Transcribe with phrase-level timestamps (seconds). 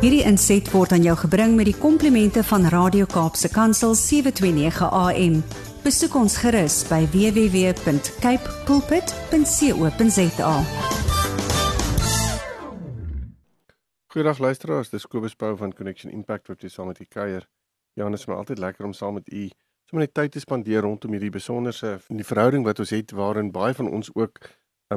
[0.00, 5.34] Hierdie inset word aan jou gebring met die komplimente van Radio Kaapse Kansel 729 AM.
[5.84, 10.52] Besoek ons gerus by www.cape pulpit.co.za.
[14.14, 17.44] Goeiedag luisteraars, dis Kobus Pau van Connection Impact wat weer saam met u kuier.
[17.92, 19.50] Janus, maar altyd lekker om saam met u
[19.90, 23.52] sommer net tyd te spandeer rondom hierdie besonderse in die verhouding wat ons het waarin
[23.52, 24.40] baie van ons ook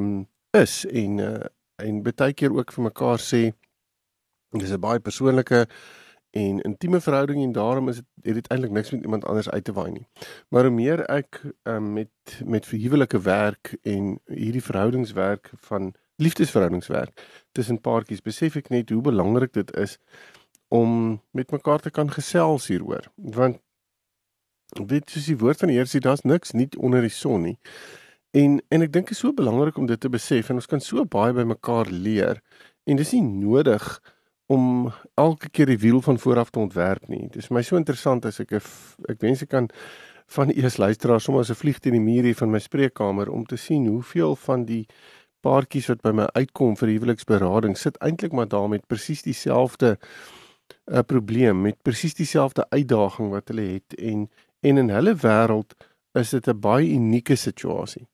[0.00, 0.24] um
[0.56, 1.44] is en uh,
[1.76, 3.42] en baie keer ook vir mekaar sê
[4.60, 5.66] dis 'n baie persoonlike
[6.34, 9.64] en intieme verhouding en daarom is dit het dit eintlik niks met iemand anders uit
[9.64, 10.06] te waai nie.
[10.48, 17.22] Maar hoe meer ek um, met met verhuwelike werk en hierdie verhoudingswerk van liefdesverhoudingswerk
[17.52, 19.98] tussen paartjies besef ek net hoe belangrik dit is
[20.68, 23.06] om met mekaar te kan gesels hieroor.
[23.14, 23.60] Want
[24.74, 27.58] weet soos die woord van die Here sê daar's niks nie onder die son nie.
[28.34, 30.82] En en ek dink dit is so belangrik om dit te besef en ons kan
[30.82, 32.42] so baie by mekaar leer
[32.90, 33.86] en dis nie nodig
[34.46, 37.28] om elke keer die wiel van vooraf te ontwerp nie.
[37.28, 39.70] Dit is my so interessant as ek ek wens ek kan
[40.36, 43.44] van eers luisteraars sommer as 'n vlieg teen die muur hier van my spreekkamer om
[43.44, 44.86] te sien hoeveel van die
[45.40, 50.96] paartjies wat by my uitkom vir huweliksberading sit eintlik maar daar met presies dieselfde 'n
[50.96, 54.28] uh, probleem met presies dieselfde uitdaging wat hulle het en
[54.62, 55.74] en in hulle wêreld
[56.14, 58.06] is dit 'n baie unieke situasie.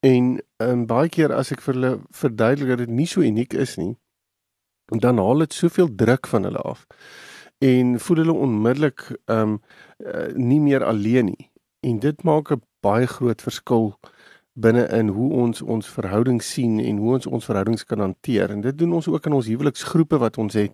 [0.00, 3.76] En um, baie keer as ek vir hulle verduidelik dat dit nie so uniek is
[3.76, 3.96] nie,
[4.88, 6.86] dan haal dit soveel druk van hulle af
[7.58, 9.60] en voel hulle onmiddellik ehm um,
[9.98, 11.50] uh, nie meer alleen nie.
[11.80, 13.98] En dit maak 'n baie groot verskil
[14.52, 18.50] binne in hoe ons ons verhouding sien en hoe ons ons verhoudings kan hanteer.
[18.50, 20.72] En dit doen ons ook in ons huweliksgroepe wat ons het.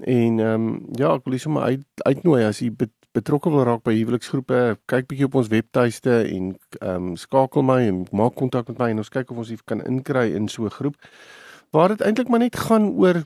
[0.00, 2.72] En ehm um, ja, ek wil sommer uit uitnooi as jy
[3.12, 7.80] betrokke wil raak by huweliksgroepe, kyk bietjie op ons webtuiste en ehm um, skakel my
[7.88, 10.70] en maak kontak met my en ons kyk of ons kan inkry in so 'n
[10.70, 10.96] groep
[11.70, 13.24] waar dit eintlik maar net gaan oor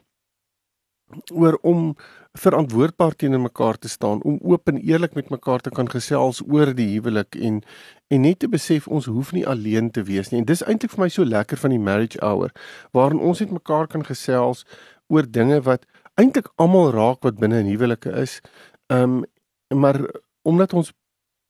[1.33, 1.97] oor om
[2.33, 6.72] verantwoordbaar teenoor mekaar te staan, om oop en eerlik met mekaar te kan gesels oor
[6.75, 7.61] die huwelik en
[8.09, 10.41] en net te besef ons hoef nie alleen te wees nie.
[10.41, 12.53] En dis eintlik vir my so lekker van die marriage hour
[12.93, 14.65] waarin ons net mekaar kan gesels
[15.09, 15.87] oor dinge wat
[16.21, 18.41] eintlik almal raak wat binne 'n huwelike is.
[18.89, 19.25] Ehm
[19.72, 20.00] um, maar
[20.43, 20.93] omdat ons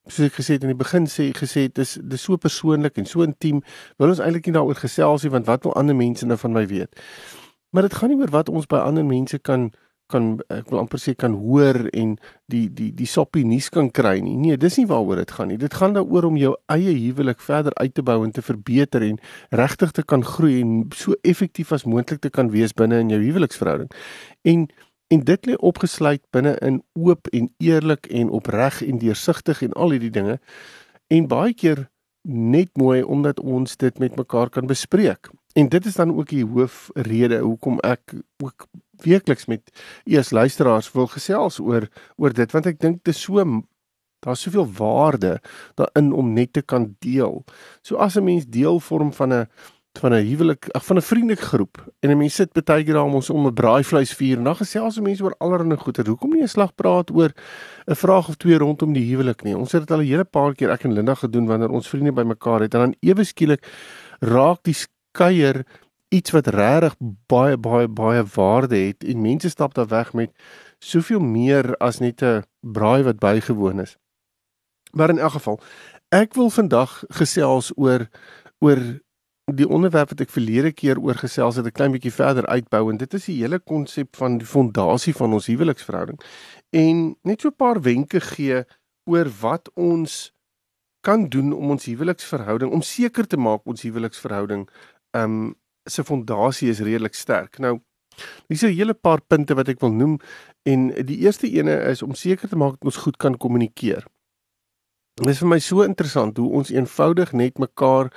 [0.07, 3.07] soos ek gesê het in die begin sê gesê het dis dis so persoonlik en
[3.07, 3.63] so intiem
[3.99, 6.67] wil ons eintlik nie daaroor gesels nie want wat wil ander mense nou van my
[6.67, 6.99] weet?
[7.73, 9.71] Maar dit gaan nie oor wat ons by ander mense kan
[10.13, 12.17] kan ek wil amper sê kan hoor en
[12.53, 14.37] die die die soppie nuus kan kry nie.
[14.37, 15.59] Nee dis nie waaroor dit gaan nie.
[15.61, 19.21] Dit gaan daaroor om jou eie huwelik verder uit te bou en te verbeter en
[19.63, 23.21] regtig te kan groei en so effektief as moontlik te kan wees binne in jou
[23.23, 23.93] huweliksverhouding.
[24.45, 24.69] En
[25.13, 29.93] En dit lê opgesluit binne in oop en eerlik en opreg en deursigtig en al
[29.93, 30.39] hierdie dinge.
[31.13, 31.91] En baie keer
[32.29, 35.29] net mooi omdat ons dit met mekaar kan bespreek.
[35.53, 38.67] En dit is dan ook die hoofrede hoekom ek ook
[39.03, 39.69] weekliks met
[40.05, 43.45] eers luisteraars wil gesels oor oor dit want ek dink dit is so
[44.23, 45.41] daar's soveel waarde
[45.75, 47.43] daarin om net te kan deel.
[47.83, 49.49] So as 'n mens deel vorm van 'n
[49.99, 53.15] van 'n huwelik, ag van 'n vriendegroep en 'n mens sit baie keer daar om
[53.15, 56.09] ons om 'n braaivleisvuur en dan gesels mense oor allerlei goeie.
[56.09, 57.33] Hoekom nie 'n slag praat oor
[57.87, 59.57] 'n vraag of twee rondom die huwelik nie?
[59.57, 62.13] Ons het dit al 'n hele paar keer ek en Linda gedoen wanneer ons vriende
[62.13, 63.67] bymekaar het en dan ewe skielik
[64.21, 65.67] raak die skeier
[66.09, 66.95] iets wat regtig
[67.27, 70.31] baie baie baie waarde het en mense stap daar weg met
[70.79, 73.97] soveel meer as net 'n braai wat bygewoon is.
[74.93, 75.61] Maar in elk geval,
[76.09, 78.09] ek wil vandag gesels oor
[78.59, 79.01] oor
[79.51, 82.97] die onderwerp wat ek verlede keer oor gesels het 'n klein bietjie verder uitbou en
[82.97, 86.21] dit is die hele konsep van die fondasie van ons huweliksverhouding
[86.71, 88.65] en net so 'n paar wenke gee
[89.05, 90.33] oor wat ons
[91.01, 94.69] kan doen om ons huweliksverhouding om seker te maak ons huweliksverhouding
[95.11, 95.55] um
[95.85, 97.59] se fondasie is redelik sterk.
[97.59, 97.81] Nou
[98.47, 100.19] Dis 'n hele paar punte wat ek wil noem
[100.63, 104.05] en die eerste ene is om seker te maak dat ons goed kan kommunikeer.
[105.15, 108.13] Dit is vir my so interessant hoe ons eenvoudig net mekaar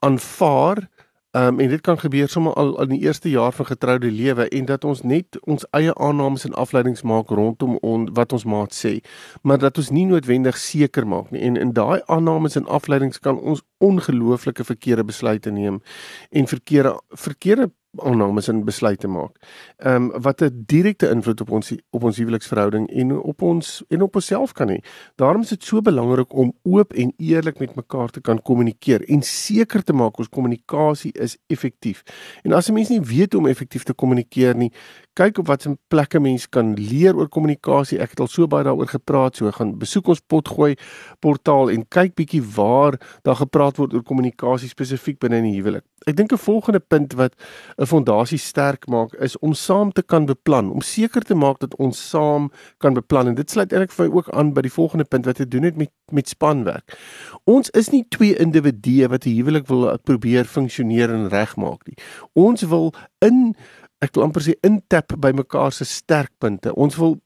[0.00, 0.88] aanvaar
[1.30, 4.64] um, en dit kan gebeur sommer al in die eerste jaar van getroude lewe en
[4.64, 8.98] dat ons net ons eie aannames en afleidings maak rondom on, wat ons maat sê
[9.42, 11.40] maar dat ons nie noodwendig seker maak nie.
[11.40, 15.82] En in daai aannames en afleidings kan ons ongelooflike verkeerde besluite neem
[16.30, 19.36] en verkeerde verkeerde aannames en besluite maak.
[19.76, 24.02] Ehm um, wat 'n direkte invloed op ons op ons huweliksverhouding en op ons en
[24.02, 24.78] op onsself kan hê.
[25.14, 29.22] Daarom is dit so belangrik om oop en eerlik met mekaar te kan kommunikeer en
[29.22, 32.02] seker te maak ons kommunikasie is effektief.
[32.42, 34.72] En as 'n mens nie weet hoe om effektief te kommunikeer nie,
[35.20, 37.98] kyk op watter plekke mens kan leer oor kommunikasie.
[38.00, 40.72] Ek het al so baie daaroor gepraat, so gaan besoek ons potgooi
[41.20, 42.96] portaal en kyk bietjie waar
[43.26, 45.84] daar gepraat word oor kommunikasie spesifiek binne in die huwelik.
[46.08, 47.34] Ek dink 'n volgende punt wat
[47.78, 51.76] 'n fondasie sterk maak is om saam te kan beplan, om seker te maak dat
[51.76, 55.04] ons saam kan beplan en dit sluit eintlik vir my ook aan by die volgende
[55.04, 56.98] punt wat te doen het met met spanwerk.
[57.44, 61.96] Ons is nie twee individue wat 'n huwelik wil probeer funksioneer en regmaak nie.
[62.34, 63.54] Ons wil in
[64.00, 66.72] ek wil amper sê intap by mekaar se sterkpunte.
[66.74, 67.18] Ons wil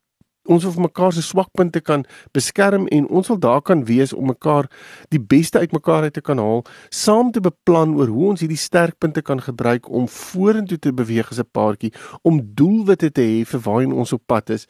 [0.45, 2.05] ons wil mekaar se swakpunte kan
[2.37, 4.69] beskerm en ons wil daar kan wees om mekaar
[5.09, 6.61] die beste uit mekaar uit te kan haal,
[6.91, 11.41] saam te beplan oor hoe ons hierdie sterkpunte kan gebruik om vorentoe te beweeg as
[11.41, 11.93] 'n paartjie,
[12.23, 14.67] om doelwitte te hê vir waarheen ons op pad is.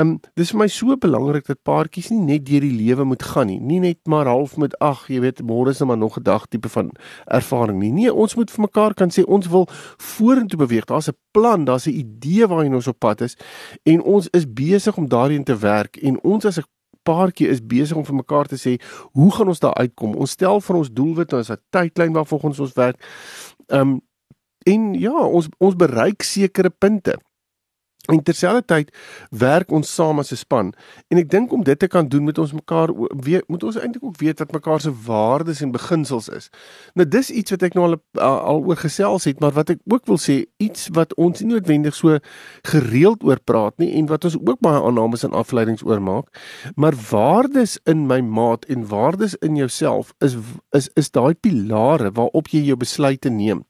[0.00, 3.50] Um dis vir my so belangrik dat paartjies nie net deur die lewe moet gaan
[3.50, 6.24] nie, nie net maar half met ag, jy weet, môre is net maar nog 'n
[6.24, 6.90] dag tipe van
[7.28, 7.92] ervaring nie.
[7.92, 9.68] Nee, ons moet vir mekaar kan sê ons wil
[9.98, 10.86] vorentoe beweeg.
[10.86, 13.36] Daar's 'n plan, daar's 'n idee waarheen ons op pad is
[13.84, 16.64] en ons is besig om daarin te werk en ons as 'n
[17.02, 18.80] paartjie is besig om vir mekaar te sê
[19.12, 20.14] hoe gaan ons daar uitkom?
[20.14, 22.96] Ons stel vir ons doelwit, ons het 'n tydlyn waarvolgens ons werk.
[23.68, 24.00] Um
[24.64, 27.18] en ja, ons ons bereik sekere punte.
[28.10, 28.88] En terselfdertyd
[29.30, 30.72] werk ons saam as 'n span.
[31.08, 32.90] En ek dink om dit te kan doen met ons mekaar
[33.22, 36.50] weet moet ons eintlik ook weet wat mekaar se waardes en beginsels is.
[36.94, 40.06] Nou dis iets wat ek nou al al oor gesels het, maar wat ek ook
[40.06, 42.18] wil sê, iets wat ons nie noodwendig so
[42.62, 46.26] gereeld oor praat nie en wat ons ook baie aannames en afleidings oor maak,
[46.74, 50.36] maar waardes in my maat en waardes in jouself is
[50.70, 53.64] is is daai pilare waarop jy jou besluite neem.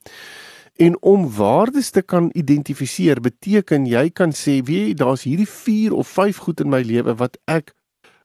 [0.75, 6.07] En om waardes te kan identifiseer beteken jy kan sê, weet daar's hierdie 4 of
[6.07, 7.75] 5 goed in my lewe wat ek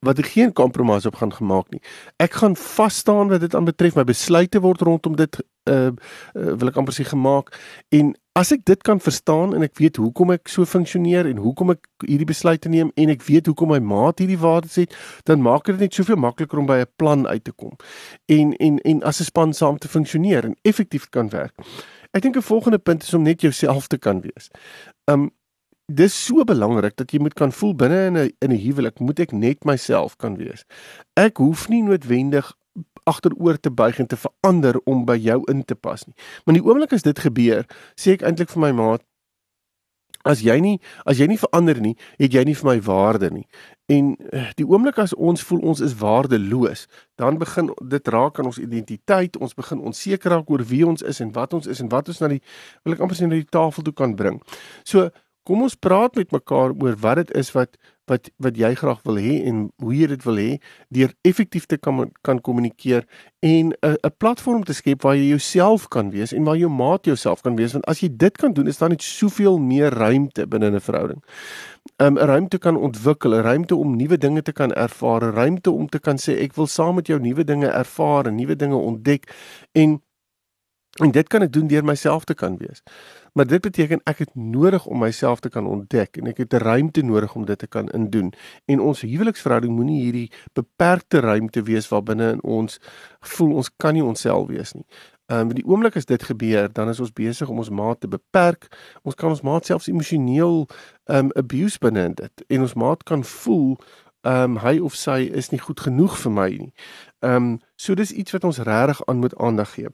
[0.00, 1.80] wat ek geen kompromis op gaan gemaak nie.
[2.22, 5.90] Ek gaan vas staan wat dit aan betref, my besluite word rondom dit uh,
[6.38, 7.50] uh wil ek amper sê gemaak
[7.94, 11.74] en as ek dit kan verstaan en ek weet hoekom ek so funksioneer en hoekom
[11.74, 14.94] ek hierdie besluite neem en ek weet hoekom my maat hierdie waardes het,
[15.26, 17.74] dan maak dit net soveel makliker om by 'n plan uit te kom.
[18.30, 21.54] En en en as 'n span saam te funksioneer en effektief kan werk.
[22.19, 24.50] Ek dink 'n volgende punt is om net jouself te kan wees.
[25.05, 25.31] Um
[25.87, 29.20] dis so belangrik dat jy moet kan voel binne in 'n in 'n huwelik moet
[29.20, 30.65] ek net myself kan wees.
[31.15, 32.53] Ek hoef nie noodwendig
[33.05, 36.15] agteroor te buig en te verander om by jou in te pas nie.
[36.44, 39.03] Maar die oomblik as dit gebeur, sê ek eintlik vir my maat
[40.28, 40.76] as jy nie
[41.08, 43.46] as jy nie verander nie, het jy nie vir my waarde nie.
[43.88, 46.86] En eh, die oomblik as ons voel ons is waardeloos,
[47.20, 51.22] dan begin dit raak aan ons identiteit, ons begin onseker raak oor wie ons is
[51.25, 52.42] en wat ons is en wat ons na die
[52.84, 54.42] wil ek amper sê na die tafel toe kan bring.
[54.84, 55.08] So
[55.48, 59.16] kom ons praat met mekaar oor wat dit is wat wat wat jy graag wil
[59.16, 60.50] hê en hoe jy dit wil hê
[60.94, 63.06] deur effektief te kan kan kommunikeer
[63.40, 67.05] en 'n 'n platform te skep waar jy jouself kan wees en waar jou maat
[67.05, 70.46] jouself kan wees want as jy dit kan doen is daar net soveel meer ruimte
[70.46, 71.22] binne 'n verhouding.
[72.00, 75.34] Um, 'n um, ruimte kan ontwikkel, 'n ruimte om nuwe dinge te kan ervaar, 'n
[75.34, 78.56] ruimte om te kan sê ek wil saam met jou nuwe dinge ervaar en nuwe
[78.56, 79.34] dinge ontdek
[79.72, 80.02] en
[80.98, 82.82] En dit kan ek doen deur myself te kan wees.
[83.32, 86.64] Maar dit beteken ek het nodig om myself te kan ontdek en ek het 'n
[86.64, 88.32] ruimte nodig om dit te kan indoen.
[88.66, 92.80] En ons huweliksverhouding moenie hierdie beperkte ruimte wees waarbinne ons
[93.20, 94.86] voel ons kan nie onsself wees nie.
[95.28, 98.08] Ehm um, die oomblik as dit gebeur, dan is ons besig om ons maat te
[98.08, 98.68] beperk.
[99.02, 100.68] Ons kan ons maat selfs emosioneel
[101.04, 102.44] ehm um, abuse binne in dit.
[102.46, 103.76] En ons maat kan voel
[104.20, 106.73] ehm um, hy of sy is nie goed genoeg vir my nie.
[107.23, 109.88] Ehm um, so dis iets wat ons regtig aan moet aandag gee.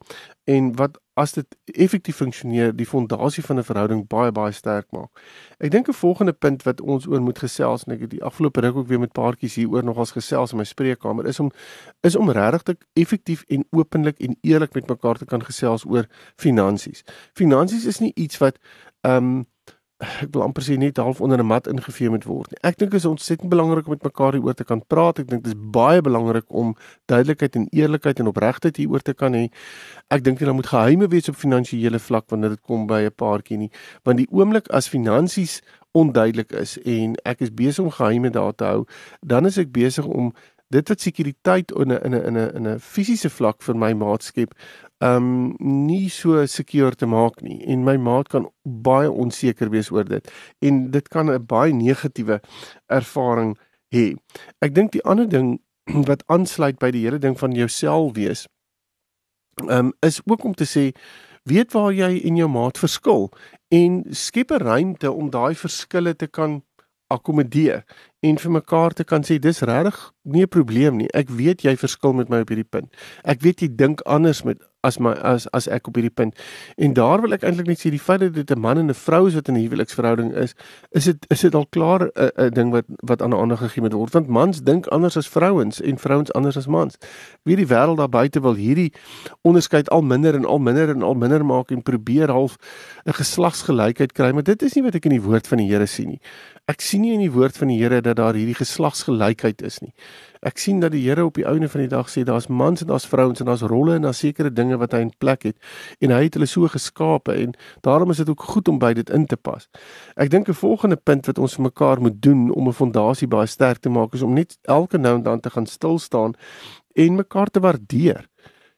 [0.45, 5.11] En wat as dit effektief funksioneer, die fondasie van 'n verhouding baie baie sterk maak.
[5.59, 8.61] Ek dink 'n volgende punt wat ons oor moet gesels en ek het die afgelope
[8.61, 11.51] ruk ook weer met paartjies hieroor nogals gesels in my spreekkamer is om
[12.01, 17.05] is om regtig effektief en openlik en eerlik met mekaar te kan gesels oor finansies.
[17.35, 18.59] Finansies is nie iets wat
[19.01, 19.47] ehm um,
[20.05, 22.61] ek wil amper sê net half onder 'n mat ingevee moet word nie.
[22.63, 25.19] Ek dink dit is ontsettend belangrik om met mekaar hieroor te kan praat.
[25.19, 26.75] Ek dink dit is baie belangrik om
[27.07, 29.49] duidelikheid en eerlikheid en opregtheid hieroor te kan hê.
[30.11, 33.15] Ek dink nie daar moet geheime wees op finansiële vlak wanneer dit kom by 'n
[33.17, 33.71] paartjie nie,
[34.05, 35.63] want die oomblik as finansies
[35.95, 38.85] onduidelik is en ek is besig om geheime daar te hou,
[39.23, 40.33] dan is ek besig om
[40.75, 43.93] dit wat sekuriteit in 'n in 'n in 'n in 'n fisiese vlak vir my
[43.93, 44.55] maatskap
[45.01, 50.05] um nie so seker te maak nie en my maat kan baie onseker wees oor
[50.05, 52.41] dit en dit kan 'n baie negatiewe
[52.89, 53.57] ervaring
[53.95, 54.17] hê.
[54.61, 55.61] Ek dink die ander ding
[56.09, 58.47] wat aansluit by die hele ding van jouself wees
[59.69, 60.93] um is ook om te sê
[61.45, 63.31] weet waar jy en jou maat verskil
[63.69, 66.63] en skep 'n ruimte om daai verskille te kan
[67.07, 67.85] akkommodeer
[68.21, 71.09] en vir mekaar te kan sê dis regtig nie 'n probleem nie.
[71.15, 72.89] Ek weet jy verskil met my op hierdie punt.
[73.25, 76.37] Ek weet jy dink anders met as my as as ek op hierdie punt.
[76.77, 78.95] En daar wil ek eintlik net sê die feit dat dit 'n man en 'n
[78.95, 80.55] vrou is wat in 'n huweliksverhouding is,
[80.93, 83.83] is dit is dit al klaar 'n 'n ding wat wat aan 'n ander gegee
[83.83, 84.13] moet word.
[84.13, 86.97] Want mans dink anders as vrouens en vrouens anders as mans.
[87.43, 88.93] Wie die wêreld daar buite wil hierdie
[89.43, 92.57] onderskeid al minder en al minder en al minder maak en probeer half
[93.05, 95.87] 'n geslagsgelykheid kry, maar dit is nie wat ek in die woord van die Here
[95.87, 96.21] sien nie.
[96.67, 99.93] Ek sien nie in die woord van die Here dat daar hierdie geslagsgelykheid is nie.
[100.45, 102.91] Ek sien dat die Here op die einde van die dag sê daar's mans en
[102.91, 105.57] daar's vrouens en daar's rolle en daar's sekere dinge wat hy in plek het
[106.05, 107.55] en hy het hulle so geskape en
[107.87, 109.65] daarom is dit ook goed om by dit in te pas.
[110.21, 113.47] Ek dink 'n volgende punt wat ons vir mekaar moet doen om 'n fondasie baie
[113.47, 116.35] sterk te maak is om net elke nou en dan te gaan stil staan
[116.95, 118.29] en mekaar te waardeer.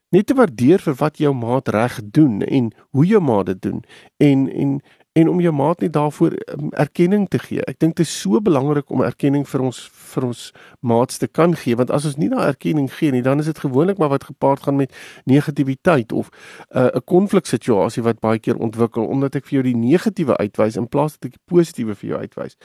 [0.09, 3.83] Net te waardeer vir wat jou maat reg doen en hoe jou maat dit doen
[4.17, 4.81] en en
[5.17, 7.63] en om jou maat net daarvoor um, erkenning te gee.
[7.65, 9.79] Ek dink dit is so belangrik om erkenning vir ons
[10.13, 10.41] vir ons
[10.85, 13.61] maats te kan gee want as ons nie daai erkenning gee nie, dan is dit
[13.65, 14.93] gewoonlik maar wat gepaard gaan met
[15.25, 19.77] negativiteit of uh, 'n uh, konfliksituasie wat baie keer ontwikkel omdat ek vir jou die
[19.77, 22.57] negatiewe uitwys in plaas dat ek die positiewe vir jou uitwys.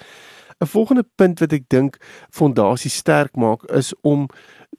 [0.60, 1.96] 'n Volgende punt wat ek dink
[2.30, 4.28] fondasie sterk maak is om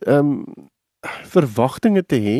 [0.06, 0.70] ehm um,
[1.24, 2.38] verwagtinge te hê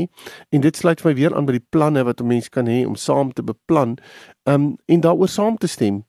[0.50, 2.86] en dit sluit vir my weer aan by die planne wat 'n mens kan hê
[2.88, 3.98] om saam te beplan
[4.44, 6.04] um, en daaroor saam te stem.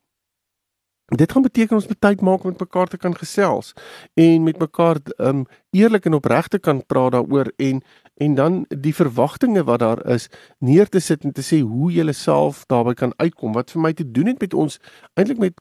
[1.04, 3.74] Dit gaan beteken ons moet tyd maak om met mekaar te kan gesels
[4.14, 7.82] en met mekaar um eerlik en opreg te kan praat daaroor en
[8.16, 10.28] en dan die verwagtinge wat daar is
[10.58, 13.92] neer te sit en te sê hoe jy self daarby kan uitkom wat vir my
[13.92, 14.78] te doen het met ons
[15.18, 15.54] eintlik met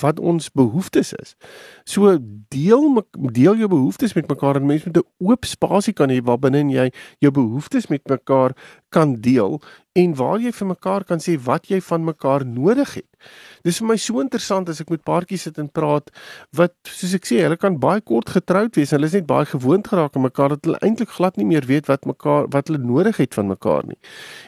[0.00, 1.36] wat ons behoeftes is.
[1.84, 2.18] So
[2.48, 6.70] deel deel jou behoeftes met mekaar en mense met 'n oop spasie kan hê waarbinne
[6.70, 8.52] jy jou behoeftes met mekaar
[8.88, 9.60] kan deel
[10.00, 13.06] en waar jy vir mekaar kan sê wat jy van mekaar nodig het.
[13.66, 16.08] Dis vir my so interessant as ek met paartjies sit en praat
[16.56, 19.48] wat soos ek sê, hulle kan baie kort getroud wees en hulle is net baie
[19.50, 22.80] gewoond geraak aan mekaar dat hulle eintlik glad nie meer weet wat mekaar wat hulle
[22.80, 23.98] nodig het van mekaar nie.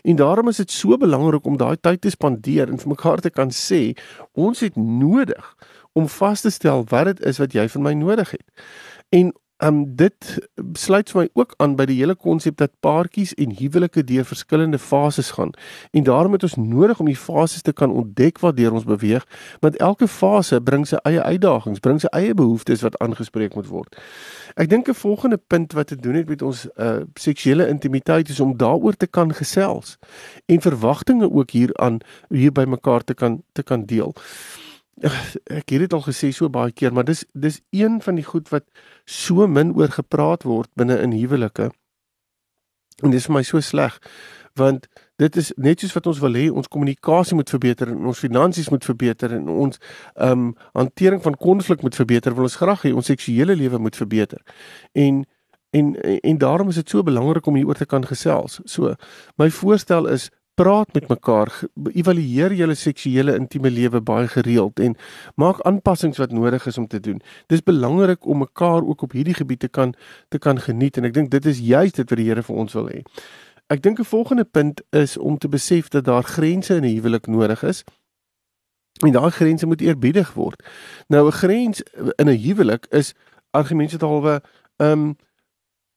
[0.09, 3.35] En daarom is dit so belangrik om daai tyd te spandeer en vir mekaar te
[3.35, 3.83] kan sê
[4.33, 5.53] ons het nodig
[5.93, 8.65] om vas te stel wat dit is wat jy van my nodig het.
[9.13, 9.33] En
[9.63, 14.03] Um dit sluit vir my ook aan by die hele konsep dat paartjies en huwelike
[14.05, 15.53] deur verskillende fases gaan.
[15.91, 19.27] En daarom het ons nodig om die fases te kan ontdek waardeur ons beweeg,
[19.61, 23.97] want elke fase bring sy eie uitdagings, bring sy eie behoeftes wat aangespreek moet word.
[24.57, 28.41] Ek dink 'n volgende punt wat te doen het met ons uh seksuele intimiteit is
[28.41, 29.99] om daaroor te kan gesels
[30.47, 34.15] en verwagtinge ook hieraan hier by mekaar te kan te kan deel
[35.01, 38.49] ek het dit al gesê so baie keer, maar dis dis een van die goed
[38.53, 38.65] wat
[39.05, 41.71] so min oor gepraat word binne in huwelike.
[43.03, 43.99] En dis vir my so sleg
[44.55, 48.19] want dit is net soos wat ons wil hê ons kommunikasie moet verbeter en ons
[48.19, 49.79] finansies moet verbeter en ons
[50.15, 53.97] ehm um, hantering van konflik moet verbeter wil ons graag hê ons seksuele lewe moet
[53.97, 54.43] verbeter.
[54.93, 55.25] En
[55.73, 58.61] en en daarom is dit so belangrik om hieroor te kan gesels.
[58.65, 58.95] So
[59.37, 60.29] my voorstel is
[60.63, 61.51] praat met mekaar,
[61.93, 64.95] evalueer julle seksuele intieme lewe baie gereeld en
[65.41, 67.19] maak aanpassings wat nodig is om te doen.
[67.51, 69.95] Dis belangrik om mekaar ook op hierdie gebied te kan
[70.29, 72.77] te kan geniet en ek dink dit is juist dit wat die Here vir ons
[72.79, 73.03] wil hê.
[73.75, 77.27] Ek dink 'n volgende punt is om te besef dat daar grense in 'n huwelik
[77.27, 77.85] nodig is.
[79.03, 80.63] En daai grense moet eerbiedig word.
[81.09, 81.83] Nou 'n grens
[82.17, 83.15] in 'n huwelik is
[83.51, 84.43] argumentshalwe
[84.77, 85.17] ehm um,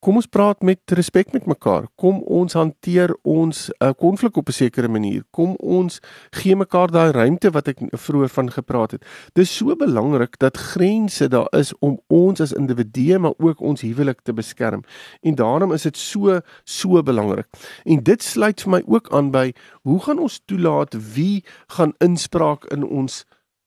[0.05, 1.87] kom ons praat met respek met mekaar.
[1.97, 5.23] Kom ons hanteer ons uh, konflik op 'n sekere manier.
[5.31, 9.05] Kom ons gee mekaar daai ruimte wat ek vroeër van gepraat het.
[9.33, 14.21] Dis so belangrik dat grense daar is om ons as individue maar ook ons huwelik
[14.21, 14.83] te beskerm.
[15.21, 17.47] En daarom is dit so so belangrik.
[17.83, 22.65] En dit sluit vir my ook aan by hoe gaan ons toelaat wie gaan inspraak
[22.65, 23.25] in ons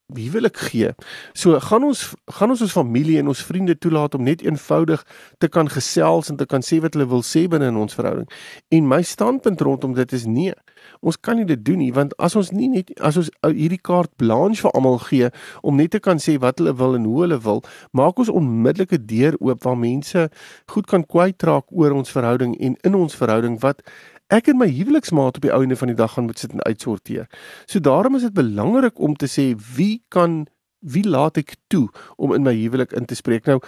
[0.09, 0.93] ek gee?
[1.33, 5.05] So gaan ons gaan ons ons familie en ons vriende toelaat om net eenvoudig
[5.37, 8.27] te kan gesels en te kan sê wat hulle wil sê binne in ons verhouding.
[8.71, 10.53] En my standpunt rondom dit is nee.
[11.01, 14.09] Ons kan nie dit doen nie want as ons nie net as ons hierdie kaart
[14.17, 15.29] blanche vir almal gee
[15.61, 18.97] om net te kan sê wat hulle wil en hoe hulle wil, maak ons onmiddellike
[19.05, 20.29] deur oop waar mense
[20.71, 23.83] goed kan kwytraak oor ons verhouding en in ons verhouding wat
[24.29, 27.27] ek en my huweliksmaat op die einde van die dag gaan moet sit en uitsorteer.
[27.65, 30.45] So daarom is dit belangrik om te sê wie kan
[30.79, 33.49] wie laat ek toe om in my huwelik in te spreek.
[33.49, 33.59] Nou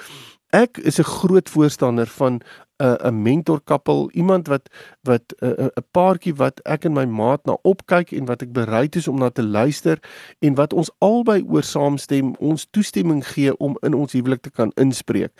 [0.51, 2.41] ek is 'n groot voorstander van 'n
[2.83, 4.69] uh, 'n mentorkappel, iemand wat
[5.01, 8.51] wat 'n uh, 'n paartjie wat ek en my maat na opkyk en wat ek
[8.51, 9.99] bereid is om na te luister
[10.39, 14.71] en wat ons albei oor saamstem, ons toestemming gee om in ons huwelik te kan
[14.75, 15.31] inspreek.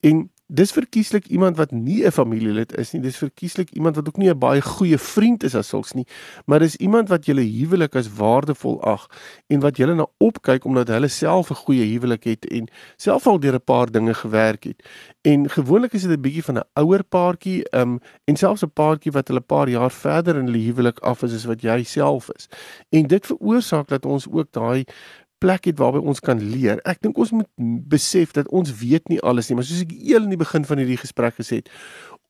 [0.00, 3.02] En dis verkieslik iemand wat nie 'n familielid is nie.
[3.02, 6.06] Dis verkieslik iemand wat ook nie 'n baie goeie vriend is as sulks nie,
[6.46, 9.06] maar dis iemand wat julle huwelik as waardevol ag
[9.46, 13.40] en wat julle na opkyk omdat hulle self 'n goeie huwelik het en self al
[13.40, 14.82] deur 'n paar dinge gewerk het.
[15.22, 19.12] En gewoonlik is dit 'n bietjie van 'n ouer paartjie, um en selfs 'n paartjie
[19.12, 22.28] wat hulle 'n paar jaar verder in hulle huwelik af is as wat jy self
[22.36, 22.48] is.
[22.88, 24.84] En dit veroorsaak dat ons ook daai
[25.40, 26.80] plek het waarby ons kan leer.
[26.88, 27.48] Ek dink ons moet
[27.90, 30.82] besef dat ons weet nie alles nie, maar soos ek eel in die begin van
[30.82, 31.70] hierdie gesprek gesê het,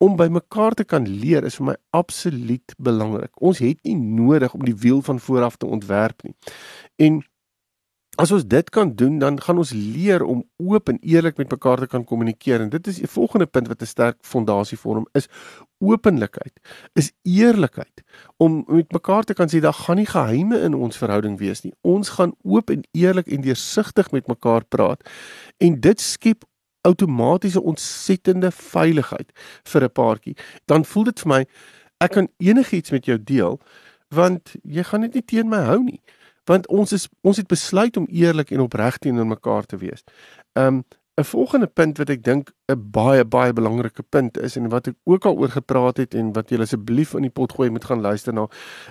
[0.00, 3.32] om by mekaar te kan leer is vir my absoluut belangrik.
[3.36, 6.32] Ons het nie nodig om die wiel van vooraf te ontwerp nie.
[6.96, 7.20] En
[8.20, 11.84] as ons dit kan doen, dan gaan ons leer om oop en eerlik met mekaar
[11.84, 12.64] te kan kommunikeer.
[12.64, 15.28] En dit is die volgende punt wat 'n sterk fondasie vorm, is
[15.80, 16.60] openlikheid,
[16.92, 18.02] is eerlikheid.
[18.36, 21.72] Om met mekaar te kan sê daar gaan nie geheime in ons verhouding wees nie.
[21.80, 25.02] Ons gaan oop en eerlik en deursigtig met mekaar praat.
[25.58, 26.44] En dit skep
[26.86, 29.32] outomatiese ontsettende veiligheid
[29.64, 30.36] vir 'n paartjie.
[30.64, 31.46] Dan voel dit vir my
[32.00, 33.60] ek kan enigiets met jou deel
[34.08, 36.00] want jy gaan dit nie teen my hou nie
[36.48, 40.02] want ons is ons het besluit om eerlik en opreg teenoor mekaar te wees.
[40.58, 40.82] Um
[41.18, 44.96] 'n volgende punt wat ek dink 'n baie baie belangrike punt is en wat ek
[45.04, 48.00] ook al oor gepraat het en wat julle asseblief in die pot gooi moet gaan
[48.00, 48.46] luister na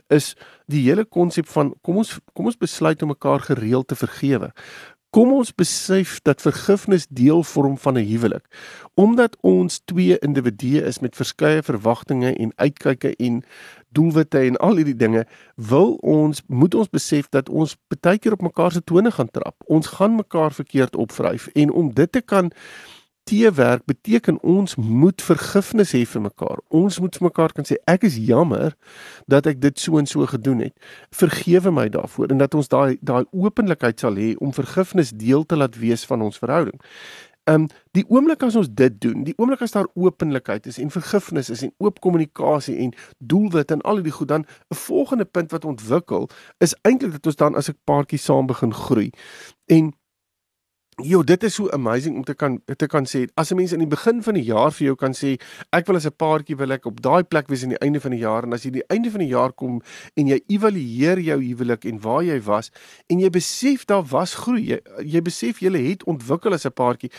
[0.07, 0.35] is
[0.67, 4.51] die hele konsep van kom ons kom ons besluit om mekaar gereeld te vergewe.
[5.09, 8.45] Kom ons besef dat vergifnis deel vorm van 'n huwelik.
[8.93, 13.43] Omdat ons twee individue is met verskeie verwagtinge en uitkyke en
[13.89, 15.25] doelwitte en al hierdie dinge,
[15.55, 19.55] wil ons moet ons besef dat ons baie keer op mekaar se tone gaan trap.
[19.65, 22.51] Ons gaan mekaar verkeerd opvryf en om dit te kan
[23.29, 26.61] teewerk beteken ons moet vergifnis hê vir mekaar.
[26.73, 28.73] Ons moet vir mekaar kan sê ek is jammer
[29.29, 30.75] dat ek dit so en so gedoen het.
[31.13, 35.59] Vergewe my daarvoor en dat ons daai daai openlikheid sal hê om vergifnis deel te
[35.59, 36.79] laat wees van ons verhouding.
[37.49, 37.67] Ehm um,
[37.97, 41.63] die oomblik as ons dit doen, die oomblik as daar openlikheid is en vergifnis is
[41.65, 46.29] en oop kommunikasie en doelwit en al die goed dan 'n volgende punt wat ontwikkel
[46.57, 49.09] is eintlik dat ons dan as 'n paartjie saam begin groei.
[49.65, 49.93] En
[50.99, 53.27] Jo, dit is so amazing om te kan te kan sê.
[53.35, 55.39] As 'n mens in die begin van die jaar vir jou kan sê,
[55.71, 58.11] ek wil as 'n paartjie wil ek op daai plek wees aan die einde van
[58.11, 59.81] die jaar en as jy die einde van die jaar kom
[60.15, 62.71] en jy evalueer jou huwelik en waar jy was
[63.07, 67.11] en jy besef daar was groei, jy, jy besef jy het ontwikkel as 'n paartjie,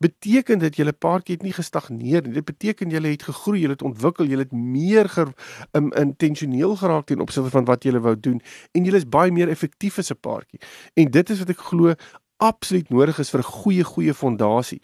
[0.00, 2.32] beteken dit julle paartjie het nie gestagneer nie.
[2.32, 5.28] Dit beteken julle het gegroei, julle het ontwikkel, julle het meer ger,
[5.72, 8.40] um, intentioneel geraak ten opsigte van wat julle wou doen
[8.72, 10.60] en julle is baie meer effektief as 'n paartjie.
[10.94, 11.94] En dit is wat ek glo
[12.38, 14.80] absoluut nodig is vir 'n goeie goeie fondasie.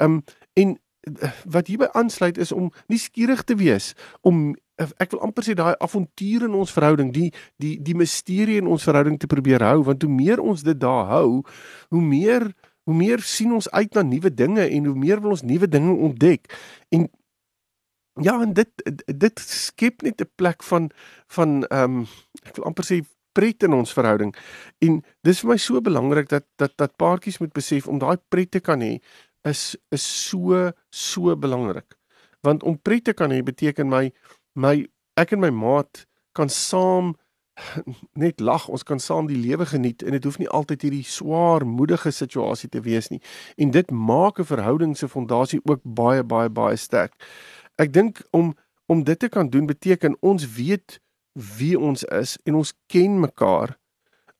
[0.00, 0.22] Um
[0.54, 0.78] en
[1.20, 5.44] eh, wat hierby aansluit is om nie skieurig te wees om eh, ek wil amper
[5.44, 9.62] sê daai avontuur in ons verhouding, die die die misterie in ons verhouding te probeer
[9.62, 11.42] hou want hoe meer ons dit daar hou,
[11.88, 12.52] hoe meer
[12.88, 15.92] hoe meer sien ons uit na nuwe dinge en hoe meer wil ons nuwe dinge
[15.92, 16.48] ontdek.
[16.88, 17.08] En
[18.20, 18.70] ja, en dit
[19.06, 20.90] dit skep net 'n plek van
[21.26, 22.06] van ehm um,
[22.42, 23.02] ek wil amper sê
[23.38, 24.34] pret in ons verhouding.
[24.82, 28.50] En dis vir my so belangrik dat dat dat paartjies moet besef om daai pret
[28.50, 28.98] te kan hê
[29.46, 31.94] is is so so belangrik.
[32.42, 34.10] Want om pret te kan hê beteken my
[34.54, 34.76] my
[35.18, 37.14] ek en my maat kan saam
[38.22, 41.66] net lag, ons kan saam die lewe geniet en dit hoef nie altyd hierdie swaar
[41.66, 43.18] moedige situasie te wees nie.
[43.58, 47.14] En dit maak 'n verhouding se fondasie ook baie baie baie sterk.
[47.78, 48.54] Ek dink om
[48.86, 51.00] om dit te kan doen beteken ons weet
[51.38, 53.78] wie ons is en ons ken mekaar.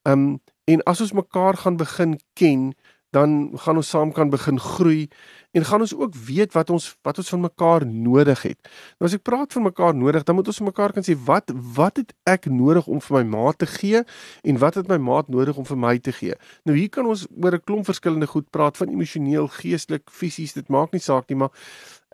[0.03, 2.75] Um en as ons mekaar gaan begin ken,
[3.11, 5.09] dan gaan ons saam kan begin groei
[5.57, 8.59] en gaan ons ook weet wat ons wat ons van mekaar nodig het.
[8.99, 11.97] Nou as ek praat van mekaar nodig, dan moet ons mekaar kan sê wat wat
[11.97, 14.03] het ek nodig om vir my maat te gee
[14.45, 16.37] en wat het my maat nodig om vir my te gee.
[16.69, 20.69] Nou hier kan ons oor 'n klomp verskillende goed praat van emosioneel, geestelik, fisies, dit
[20.69, 21.51] maak nie saak nie, maar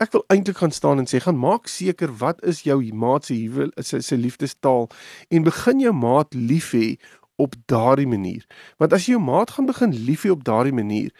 [0.02, 3.34] Ek wil eintlik gaan staan en sê gaan maak seker wat is jou maat se
[3.34, 4.88] huwel is sy liefdestaal
[5.30, 6.98] en begin jou maat lief hê
[7.36, 8.46] op daardie manier.
[8.78, 11.10] Want as jy jou maat gaan begin lief hê op daardie manier,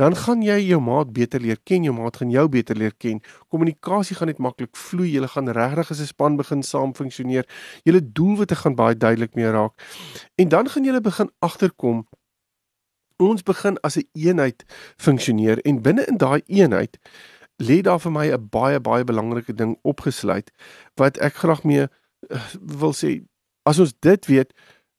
[0.00, 3.20] dan gaan jy jou maat beter leer ken, jou maat gaan jou beter leer ken.
[3.48, 5.10] Kommunikasie gaan net maklik vloei.
[5.12, 7.46] Julle gaan regtig as 'n span begin saam funksioneer.
[7.84, 9.72] Julle doelwitte gaan baie duidelik meer raak.
[10.36, 12.06] En dan gaan julle begin agterkom
[13.16, 14.64] ons begin as 'n een eenheid
[14.96, 16.98] funksioneer en binne in daai eenheid
[17.62, 20.50] lê daar vir my 'n baie baie belangrike ding opgesluit
[20.94, 21.86] wat ek graag mee
[22.30, 23.22] uh, wil sê
[23.62, 24.52] as ons dit weet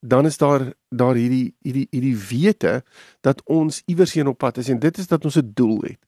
[0.04, 2.82] dan is daar daar hierdie hierdie hierdie wete
[3.22, 6.00] dat ons iewers heen op pad is en dit is dat ons 'n doel het.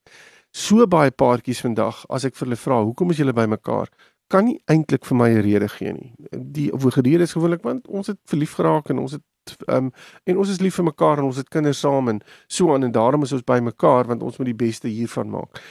[0.51, 3.89] So baie paartjies vandag as ek vir hulle vra hoekom is julle bymekaar
[4.27, 6.13] kan nie eintlik vir my 'n rede gee nie.
[6.31, 9.23] Die woorde is gewoonlik want ons het verlief geraak en ons het
[9.67, 9.91] um,
[10.23, 12.91] en ons is lief vir mekaar en ons het kinders saam en so aan en
[12.91, 15.61] daarom is ons bymekaar want ons moet die beste hiervan maak.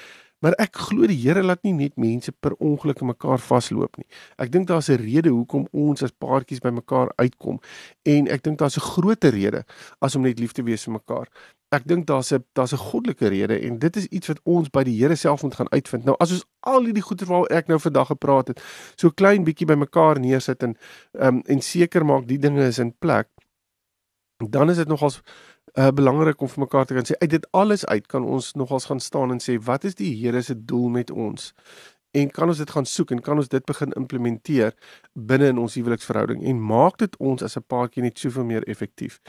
[0.45, 4.05] Maar ek glo die Here laat nie net mense per ongeluk in mekaar vasloop nie.
[4.37, 7.61] Ek dink daar's 'n rede hoekom ons as paartjies by mekaar uitkom
[8.05, 9.65] en ek dink daar's 'n groter rede
[10.01, 11.29] as om net lief te wees vir mekaar.
[11.73, 14.85] Ek dink daar's 'n daar's 'n goddelike rede en dit is iets wat ons by
[14.85, 16.05] die Here self moet gaan uitvind.
[16.05, 18.61] Nou as ons al hierdie goeie waaroor ek nou vandag gepraat het,
[18.97, 20.77] so klein bietjie by mekaar neersit en
[21.13, 23.29] um, en seker maak die dinge is in plek,
[24.51, 25.23] dan is dit nogals
[25.79, 28.89] uh, belangrik om vir mekaar te kan sê uit dit alles uit kan ons nogals
[28.91, 31.53] gaan staan en sê wat is die Here se doel met ons?
[32.15, 34.75] En kan ons dit gaan soek en kan ons dit begin implementeer
[35.15, 39.21] binne in ons huweliksverhouding en maak dit ons as 'n paartjie net soveel meer effektief.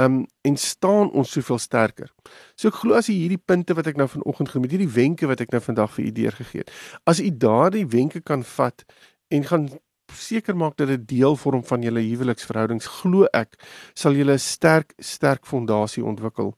[0.00, 2.10] Um en staan ons soveel sterker.
[2.56, 5.26] So ek glo as jy hierdie punte wat ek nou vanoggend genoem het, hierdie wenke
[5.26, 6.70] wat ek nou vandag vir u deurgegee het,
[7.04, 8.84] as u daardie wenke kan vat
[9.28, 9.68] en gaan
[10.16, 13.56] seker maak dat dit deel vorm van julle huweliksverhoudings, glo ek
[13.94, 16.54] sal julle 'n sterk sterk fondasie ontwikkel.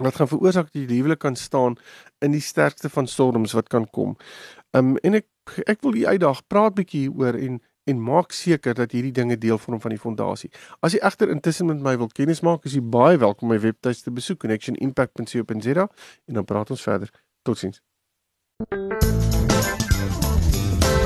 [0.00, 1.76] Wat gaan veroorsaak dat die huwelik kan staan
[2.20, 4.16] in die sterkste van storms wat kan kom.
[4.72, 5.26] Um en ek
[5.66, 9.58] ek wil u uitdaag, praat bietjie hieroor en en maak seker dat hierdie dinge deel
[9.58, 10.50] vorm van die fondasie.
[10.80, 14.14] As jy egter intussen met my wil kennis maak, is jy baie welkom my webtuiste
[14.14, 15.88] besoek connectionimpact.co.za
[16.26, 17.10] en dan praat ons verder.
[17.42, 17.82] Totsiens.